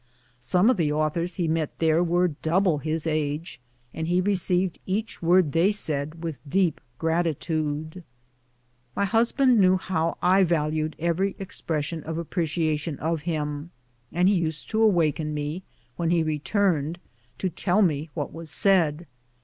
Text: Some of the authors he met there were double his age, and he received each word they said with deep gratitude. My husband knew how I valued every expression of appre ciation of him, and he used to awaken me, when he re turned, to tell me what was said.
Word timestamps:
Some 0.39 0.67
of 0.71 0.77
the 0.77 0.91
authors 0.91 1.35
he 1.35 1.47
met 1.47 1.77
there 1.77 2.03
were 2.03 2.27
double 2.29 2.79
his 2.79 3.05
age, 3.05 3.61
and 3.93 4.07
he 4.07 4.19
received 4.19 4.79
each 4.87 5.21
word 5.21 5.51
they 5.51 5.71
said 5.71 6.23
with 6.23 6.39
deep 6.49 6.81
gratitude. 6.97 8.03
My 8.95 9.05
husband 9.05 9.59
knew 9.59 9.77
how 9.77 10.17
I 10.19 10.43
valued 10.43 10.95
every 10.97 11.35
expression 11.37 12.01
of 12.01 12.15
appre 12.15 12.45
ciation 12.47 12.97
of 12.97 13.21
him, 13.29 13.69
and 14.11 14.27
he 14.27 14.33
used 14.39 14.71
to 14.71 14.81
awaken 14.81 15.35
me, 15.35 15.61
when 15.97 16.09
he 16.09 16.23
re 16.23 16.39
turned, 16.39 16.97
to 17.37 17.49
tell 17.51 17.83
me 17.83 18.09
what 18.15 18.33
was 18.33 18.49
said. 18.49 19.05